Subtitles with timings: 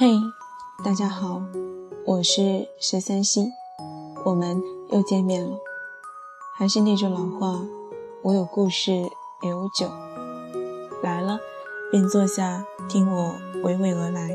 [0.00, 0.18] 嘿，
[0.82, 1.42] 大家好，
[2.06, 3.52] 我是十三溪，
[4.24, 5.58] 我们又见面了。
[6.56, 7.60] 还是那句老话，
[8.22, 9.90] 我有故事也有酒，
[11.02, 11.38] 来了
[11.90, 14.30] 便坐下听我娓娓而来。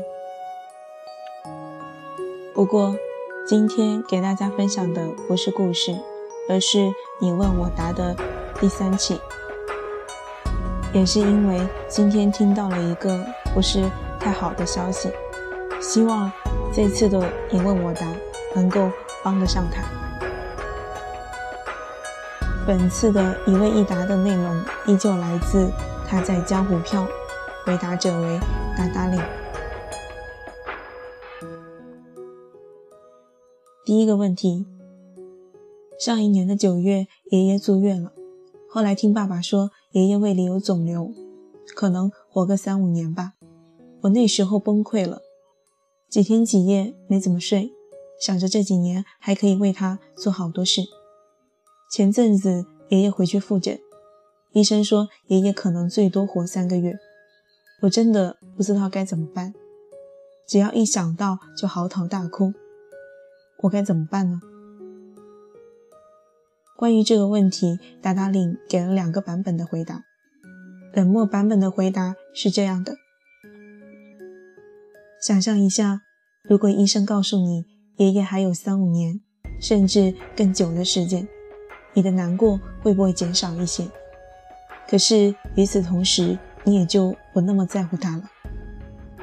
[2.54, 2.94] 不过
[3.44, 5.98] 今天给大家分享的不是故事，
[6.48, 8.14] 而是你问我答的
[8.60, 9.20] 第三期。
[10.92, 13.90] 也是因为今天听到了一个不是
[14.20, 15.10] 太好的消息，
[15.80, 16.30] 希望
[16.72, 18.06] 这次的你问我答
[18.54, 18.90] 能够
[19.22, 19.82] 帮得上他。
[22.66, 25.70] 本次的一问一答的内容依旧来自
[26.08, 27.06] 他在江湖飘，
[27.64, 28.40] 回答者为
[28.76, 29.20] 达达令。
[33.84, 34.66] 第一个问题：
[35.98, 38.12] 上一年的九月，爷爷住院了，
[38.68, 39.70] 后来听爸爸说。
[39.92, 41.10] 爷爷胃里有肿瘤，
[41.74, 43.32] 可能活个三五年吧。
[44.02, 45.22] 我那时候崩溃了，
[46.08, 47.72] 几天几夜没怎么睡，
[48.20, 50.82] 想着这几年还可以为他做好多事。
[51.90, 53.78] 前阵子爷爷回去复诊，
[54.52, 56.96] 医生说爷爷可能最多活三个月。
[57.82, 59.52] 我真的不知道该怎么办，
[60.46, 62.54] 只要一想到就嚎啕大哭。
[63.62, 64.40] 我该怎么办呢？
[66.76, 70.04] 关于这个问题，达达令给了两个版本的回答。
[70.94, 72.96] 冷漠版本的回答是这样的：
[75.26, 76.02] 想象一下，
[76.44, 77.64] 如果医生告诉你
[77.96, 79.20] 爷爷还有三五年，
[79.60, 81.26] 甚至更久的时间，
[81.94, 83.88] 你的难过会不会减少一些？
[84.88, 88.22] 可是与此同时，你也就不那么在乎他了。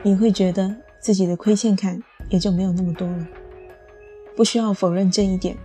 [0.04, 3.26] 你会觉得自己的亏欠感也就没有那么多了。
[4.36, 5.56] 不需要否认这一点。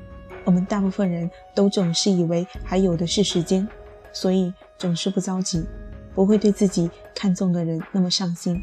[0.44, 3.66] 我们大部分人都总是以为还有的是时间，
[4.12, 5.66] 所以总是不着急，
[6.14, 8.56] 不会对自己看重的人那么上心。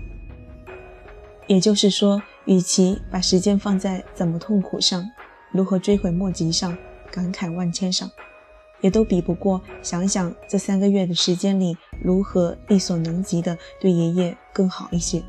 [1.48, 5.10] 也就是说，与其把时间放在怎么痛苦上、
[5.52, 6.78] 如何追悔莫及上、
[7.12, 8.10] 感慨万千上，
[8.82, 15.24] 也都比不过想想这三个月的时间里如何力所能及的对爷爷更好一些。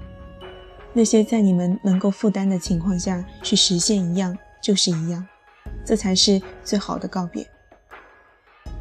[0.93, 5.27] 那些在你们能够负担的情况下去实现一样，就是一样。
[5.85, 7.47] 这才是最好的告别。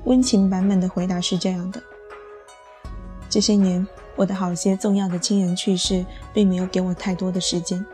[0.06, 1.82] 温情版本的回答是这样的：
[3.30, 3.86] 这些年，
[4.16, 7.86] 我的好些重要的亲人去世，并没有给我太多的时间，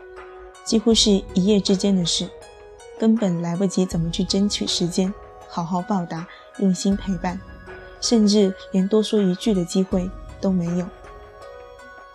[0.64, 2.28] 几乎是一夜之间的事，
[2.98, 5.12] 根本来不及怎么去争取时间，
[5.48, 6.26] 好好报答，
[6.58, 7.40] 用心陪伴，
[8.00, 10.08] 甚至连多说一句的机会
[10.40, 10.86] 都没有。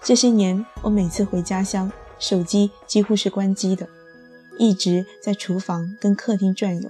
[0.01, 3.87] 这些年，我每次回家乡，手机几乎是关机的。
[4.57, 6.89] 一直在厨房跟客厅转悠，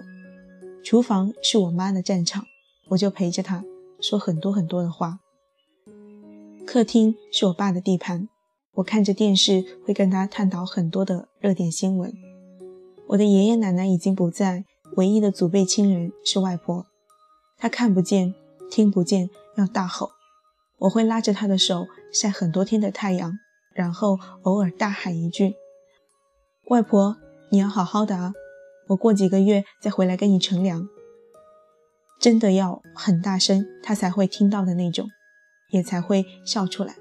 [0.83, 2.45] 厨房是我妈的战场，
[2.89, 3.63] 我就陪着她
[4.00, 5.19] 说很多很多的话。
[6.67, 8.28] 客厅是我爸的地盘，
[8.73, 12.13] 我看着电视会跟他探讨很多的热点新闻。
[13.07, 14.66] 我的爷爷奶奶已经不在，
[14.97, 16.85] 唯一的祖辈亲人是外婆，
[17.57, 18.35] 她看不见
[18.69, 20.11] 听不见，要大吼，
[20.79, 23.39] 我会拉着她的手晒很多天的太阳，
[23.73, 25.56] 然后偶尔大喊一句
[26.67, 27.16] ：“外婆。”
[27.50, 28.33] 你要好好的啊！
[28.88, 30.89] 我过几个月再回来跟你乘凉。
[32.19, 35.07] 真的要很大声，他才会听到的那种，
[35.69, 36.95] 也才会笑出来。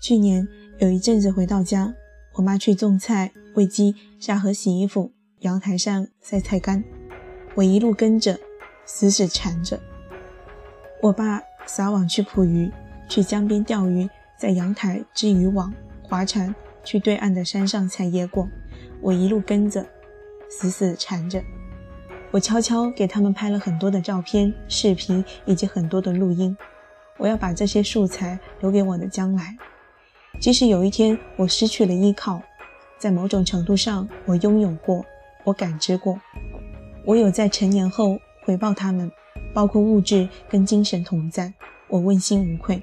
[0.00, 0.46] 去年
[0.78, 1.94] 有一阵子回到家，
[2.34, 6.84] 我妈去种菜、喂鸡、下河洗衣服、阳台上晒菜干，
[7.56, 8.38] 我一路跟着，
[8.84, 9.80] 死死缠着。
[11.02, 12.70] 我爸撒网去捕鱼，
[13.08, 14.08] 去江边钓鱼，
[14.38, 18.48] 在阳台织渔网、划船，去对岸的山上采野果。
[19.00, 19.84] 我一路跟着，
[20.48, 21.42] 死死缠着。
[22.30, 26.56] 我悄悄给他们拍了很多的照片、视频以及很多的录音。
[27.18, 29.56] 我要把这些素材留给我的将来。
[30.40, 32.40] 即使有一天我失去了依靠，
[32.96, 35.04] 在某种程度上，我拥有过，
[35.44, 36.20] 我感知过，
[37.04, 39.10] 我有在成年后回报他们，
[39.52, 41.52] 包括物质跟精神同在，
[41.88, 42.80] 我问心无愧。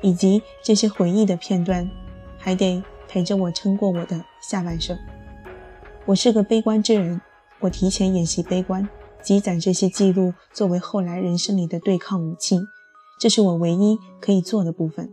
[0.00, 1.88] 以及这些回忆的片段，
[2.36, 4.98] 还得陪着我撑过我的下半生。
[6.06, 7.20] 我是个悲观之人，
[7.60, 8.88] 我提前演习悲观，
[9.22, 12.58] 积攒这些记录作为后来人生里的对抗武器，
[13.18, 15.12] 这是我唯一可以做的部分。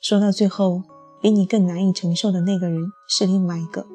[0.00, 0.82] 说到最后，
[1.22, 3.86] 比你更难以承受的那个人是另外一个，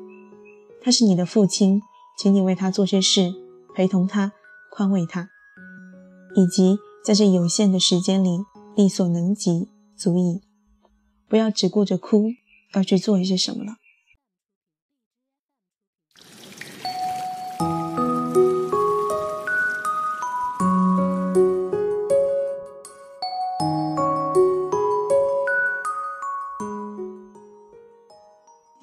[0.82, 1.82] 他是你的父亲，
[2.18, 3.34] 请你为他做些事，
[3.76, 4.32] 陪同他，
[4.72, 5.30] 宽慰他，
[6.36, 8.40] 以及在这有限的时间里
[8.76, 10.42] 力所能及，足矣。
[11.28, 12.30] 不要只顾着哭，
[12.74, 13.74] 要去做一些什么了。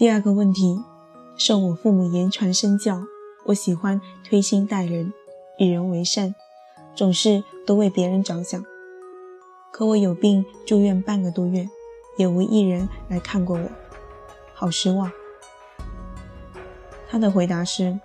[0.07, 0.85] 第二个问题，
[1.37, 3.03] 受我父母言传身教，
[3.47, 5.13] 我喜欢推心待人，
[5.59, 6.33] 与人为善，
[6.95, 8.65] 总是都为别人着想。
[9.73, 11.69] 可我有病住院半个多月，
[12.19, 13.69] 也无一人来看过我，
[14.55, 15.11] 好失望。
[17.09, 17.99] 他的回答是：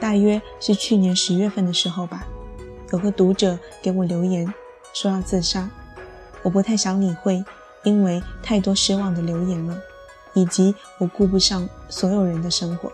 [0.00, 2.26] 大约是去年十月份的时候吧，
[2.90, 4.50] 有个读者给我留言
[4.94, 5.68] 说要自杀，
[6.42, 7.44] 我不太想理会，
[7.84, 9.78] 因为太多失望的留言了，
[10.34, 12.92] 以及我顾不上所有人的生活。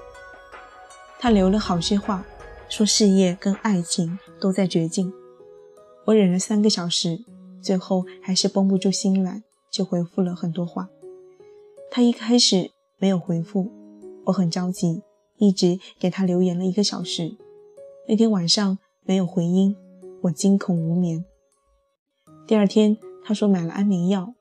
[1.19, 2.25] 他留了好些话，
[2.69, 5.13] 说事业跟爱情都在绝境。
[6.07, 7.25] 我忍了三个小时，
[7.63, 10.89] 最后还是绷不住心软，就回复了很多话。
[11.91, 13.71] 他一开始没有回复，
[14.27, 15.03] 我很着急，
[15.39, 17.37] 一直给他留言了一个小时。
[18.07, 19.75] 那天晚上没有回音，
[20.23, 21.25] 我惊恐无眠。
[22.47, 24.35] 第二天他说买了安眠药，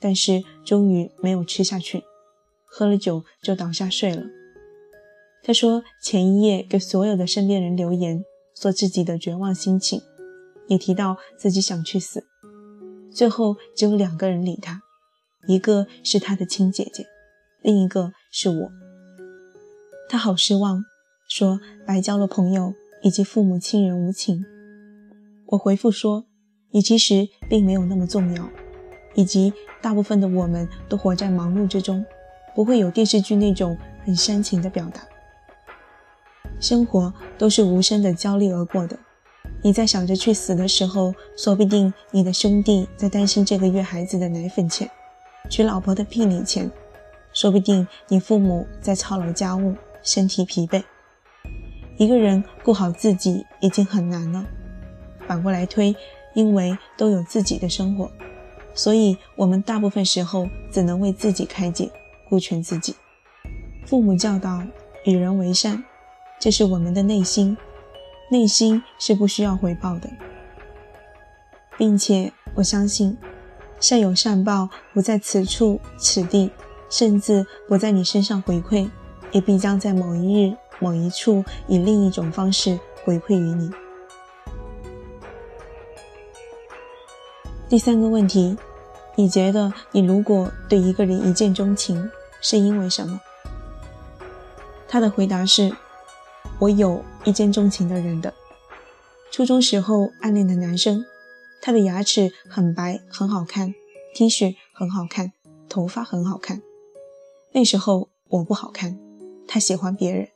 [0.00, 2.04] 但是终于没有吃下去，
[2.70, 4.22] 喝了酒就倒下睡了。
[5.42, 8.24] 他说前一夜给所有的身边人留言，
[8.54, 10.00] 说自己的绝望心情。
[10.68, 12.22] 也提到自己想去死，
[13.12, 14.80] 最后只有两个人理他，
[15.48, 17.04] 一个是他的亲姐姐，
[17.60, 18.70] 另一个是我。
[20.08, 20.84] 他好失望，
[21.28, 22.72] 说白交了朋友
[23.02, 24.44] 以及父母亲人无情。
[25.46, 26.24] 我回复说，
[26.70, 28.48] 你其实并没有那么重要，
[29.16, 29.52] 以及
[29.82, 32.06] 大部分的我们都活在忙碌之中，
[32.54, 35.00] 不会有电视剧那种很煽情的表达，
[36.60, 38.98] 生活都是无声的交力而过的。
[39.62, 44.90] 你在想着去死的时候，说不定你的兄弟在担心这个月孩子的奶粉钱，
[45.48, 46.70] 娶老婆的聘礼钱，
[47.32, 50.82] 说不定你父母在操劳家务，身体疲惫。
[51.98, 54.46] 一个人顾好自己已经很难了，
[55.26, 55.94] 反过来推，
[56.34, 58.10] 因为都有自己的生活，
[58.74, 61.90] 所以我们大部分时候只能为自己开解，
[62.30, 62.94] 顾全自己。
[63.84, 64.62] 父母教导
[65.04, 65.84] 与人为善，
[66.38, 67.56] 这是我们的内心。
[68.30, 70.08] 内心是不需要回报的，
[71.76, 73.18] 并且我相信，
[73.80, 76.48] 善有善报，不在此处此地，
[76.88, 78.88] 甚至不在你身上回馈，
[79.32, 83.68] 也必将在某一日、某一处以另一种方式回馈于你。
[87.68, 88.56] 第三个问题，
[89.16, 92.08] 你觉得你如果对一个人一见钟情，
[92.40, 93.20] 是因为什么？
[94.88, 95.74] 他的回答是。
[96.58, 98.34] 我有一见钟情的人的，
[99.30, 101.04] 初中时候暗恋的男生，
[101.62, 103.74] 他的牙齿很白，很好看
[104.14, 105.32] ，T 恤很好看，
[105.68, 106.62] 头发很好看。
[107.52, 108.98] 那时候我不好看，
[109.46, 110.28] 他喜欢别人。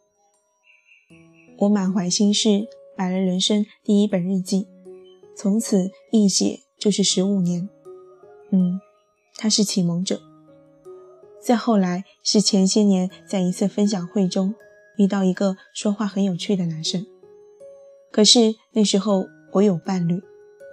[1.59, 4.67] 我满怀心事，买了人生第一本日记，
[5.37, 7.69] 从此一写就是十五年。
[8.51, 8.81] 嗯，
[9.37, 10.23] 他是启蒙者。
[11.45, 14.55] 再后来是前些年在一次分享会中。
[14.97, 17.05] 遇到一个说话很有趣的男生，
[18.13, 20.23] 可是那时候我有伴侣，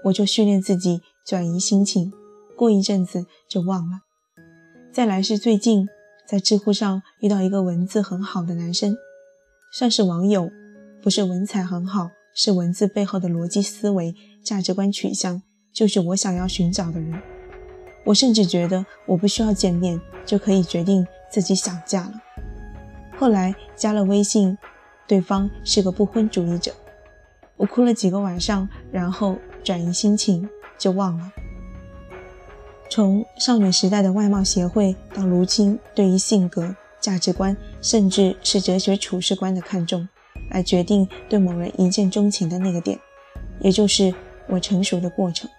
[0.05, 2.13] 我就训练自己转移心情，
[2.55, 4.01] 过一阵子就忘了。
[4.93, 5.87] 再来是最近
[6.27, 8.95] 在知乎上遇到一个文字很好的男生，
[9.73, 10.51] 算是网友，
[11.01, 14.13] 不是文采很好，是文字背后的逻辑思维、
[14.45, 15.41] 价值观取向，
[15.73, 17.30] 就是我想要寻找的人。
[18.03, 22.13] 我甚至觉得我不需要见面就可以决定自己想嫁了。
[23.17, 24.57] 后来加了微信，
[25.07, 26.71] 对方是个不婚主义者，
[27.57, 31.31] 我哭了几个晚上，然后转移心情就忘了。
[32.89, 40.07] 从少女时代的外貌协会到如今对于性格、价值观，甚至是哲学处事观的看重，
[40.49, 42.99] 来决定对某人一见钟情的那个点，
[43.59, 44.13] 也就是
[44.47, 45.49] 我成熟的过程。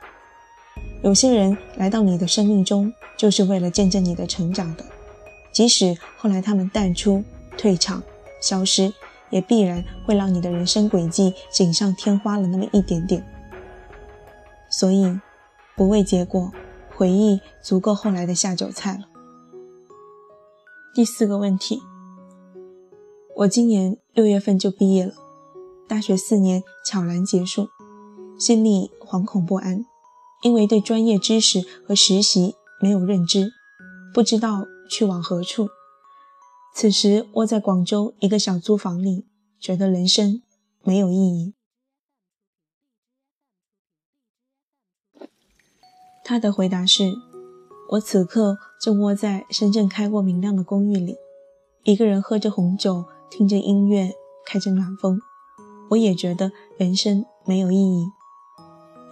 [1.02, 4.84] 有些人来到你的生命中，就是为了见证你的成长的，
[5.52, 7.22] 即使后来他们淡出。
[7.58, 8.02] 退场、
[8.40, 8.90] 消失，
[9.28, 13.22] 也必然会让你的人生轨迹锦上添花了那么一点点。
[14.70, 15.20] 所以，
[15.76, 16.50] 不为结果，
[16.96, 19.04] 回忆足够后来的下酒菜了。
[20.94, 21.82] 第四个问题，
[23.36, 25.12] 我今年六月份就毕业了，
[25.86, 27.68] 大学四年悄然结束，
[28.38, 29.84] 心里惶恐不安，
[30.42, 33.52] 因为对专业知识和实习没有认知，
[34.12, 35.68] 不知道去往何处。
[36.74, 39.26] 此时窝在广州一个小租房里，
[39.60, 40.42] 觉得人生
[40.82, 41.54] 没有意义。
[46.24, 47.12] 他的回答是：
[47.90, 51.16] 我此刻正窝在深圳开过明亮的公寓里，
[51.84, 54.12] 一个人喝着红酒，听着音乐，
[54.46, 55.20] 开着暖风。
[55.90, 58.06] 我也觉得人生没有意义。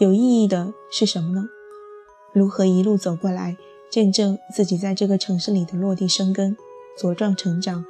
[0.00, 1.44] 有意义的是什么呢？
[2.32, 3.58] 如何一路走过来，
[3.90, 6.56] 见证自己在这个城市里的落地生根？
[6.98, 7.84] 茁壮成长，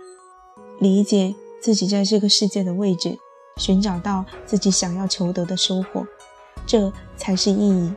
[0.81, 3.17] 理解自己在这个世界的位置，
[3.59, 6.05] 寻找到自己想要求得的收获，
[6.67, 7.95] 这才是意义。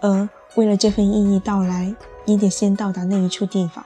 [0.00, 1.92] 而为了这份意义到来，
[2.24, 3.84] 你得先到达那一处地方。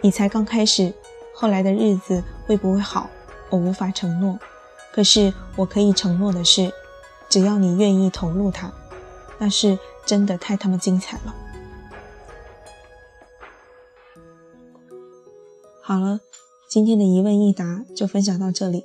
[0.00, 0.94] 你才刚开始，
[1.34, 3.10] 后来的日子会不会好，
[3.50, 4.38] 我无法承诺。
[4.92, 6.72] 可是我可以承诺的是，
[7.30, 8.72] 只要你愿意投入它，
[9.38, 11.34] 那是真的太他妈精彩了。
[15.80, 16.20] 好了，
[16.68, 18.84] 今天的一问一答就分享到这里。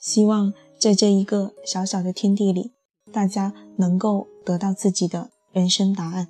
[0.00, 2.72] 希望在这一个小小的天地里，
[3.10, 6.28] 大家能够得到自己的人生答案。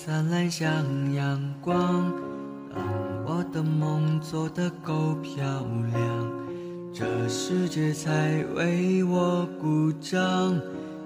[0.00, 2.12] 灿烂像阳光，
[2.72, 2.80] 当
[3.26, 5.44] 我的梦做得够漂
[5.92, 6.32] 亮，
[6.94, 10.56] 这世界才为我鼓掌。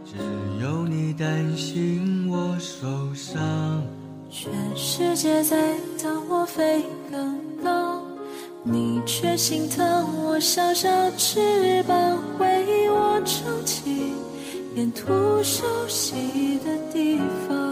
[0.05, 0.19] 只
[0.63, 3.83] 有你担心我受伤，
[4.29, 8.03] 全世界在等我飞更高，
[8.63, 14.13] 你却心疼我小小翅膀，为我撑起
[14.77, 17.19] 沿途熟悉的地
[17.49, 17.72] 方。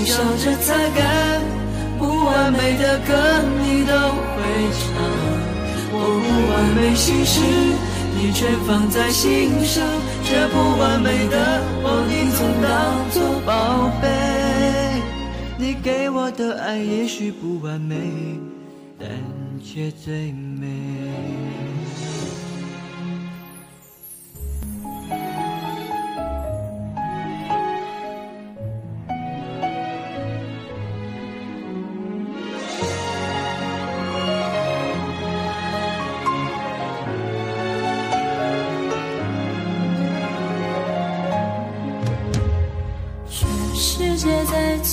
[0.00, 1.42] 你笑着擦干
[1.98, 3.12] 不完美的歌，
[3.62, 4.40] 你都会
[4.72, 4.80] 唱。
[5.92, 7.38] 我不完美心事，
[8.16, 9.84] 你全放在心上。
[10.24, 11.36] 这不完美的
[11.82, 14.08] 我，你总当作宝贝。
[15.58, 17.94] 你给我的爱也许不完美，
[18.98, 19.06] 但
[19.62, 20.66] 却最美。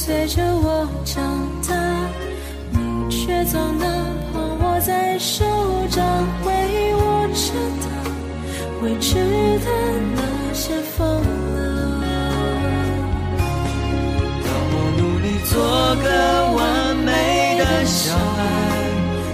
[0.08, 1.22] 随着我长
[1.68, 1.76] 大，
[2.72, 3.86] 你却总能
[4.32, 5.44] 捧我在手
[5.90, 6.02] 掌，
[6.46, 7.92] 为我承担
[8.82, 9.68] 未知的
[10.16, 10.22] 那
[10.54, 11.06] 些风
[12.00, 12.08] 浪。
[14.46, 15.60] 当我努力做
[16.02, 16.08] 个
[16.56, 18.40] 完美的小孩，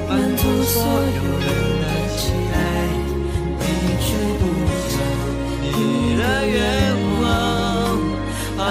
[0.09, 1.72] 满足所有人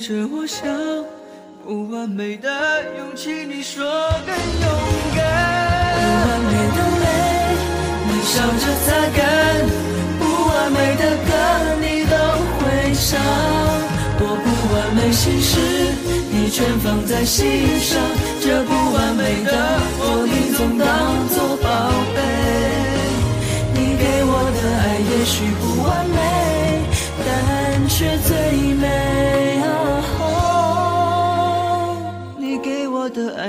[0.00, 0.64] 着我想，
[1.62, 2.48] 不完美的
[2.96, 3.84] 勇气，你说
[4.24, 4.64] 更勇
[5.14, 5.20] 敢。
[6.00, 7.06] 不完美的泪，
[8.08, 9.20] 你笑着擦干；
[10.18, 11.30] 不完美的歌，
[11.84, 12.16] 你都
[12.56, 12.64] 会
[12.94, 13.20] 唱。
[14.22, 15.60] 我不完美心事，
[16.32, 18.00] 你全放在心上。
[18.40, 19.52] 这不完美的
[20.00, 20.88] 我，你总当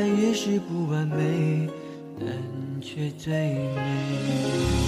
[0.02, 1.70] 爱也许不完美，
[2.20, 2.28] 但
[2.82, 3.32] 却最
[3.76, 4.81] 美。